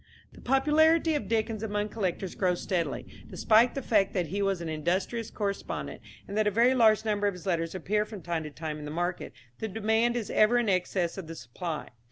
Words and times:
The 0.33 0.41
popularity 0.41 1.13
of 1.13 1.27
Dickens 1.27 1.61
among 1.61 1.89
collectors 1.89 2.33
grows 2.33 2.59
steadily. 2.63 3.05
Despite 3.29 3.75
the 3.75 3.83
fact 3.83 4.15
that 4.15 4.29
he 4.29 4.41
was 4.41 4.59
an 4.59 4.67
industrious 4.67 5.29
correspondent, 5.29 6.01
and 6.27 6.35
that 6.35 6.47
a 6.47 6.49
very 6.49 6.73
large 6.73 7.05
number 7.05 7.27
of 7.27 7.35
his 7.35 7.45
letters 7.45 7.75
appear 7.75 8.03
from 8.03 8.23
time 8.23 8.41
to 8.41 8.49
time 8.49 8.79
in 8.79 8.85
the 8.85 8.89
market, 8.89 9.31
the 9.59 9.67
demand 9.67 10.15
is 10.15 10.31
ever 10.31 10.57
in 10.57 10.69
excess 10.69 11.19
of 11.19 11.27
the 11.27 11.35
supply. 11.35 11.89